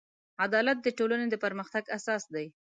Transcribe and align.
عدالت 0.45 0.77
د 0.81 0.87
ټولنې 0.97 1.27
د 1.29 1.35
پرمختګ 1.43 1.83
اساس 1.97 2.23
دی. 2.33 2.45